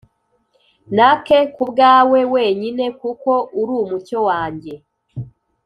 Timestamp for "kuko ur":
2.99-3.71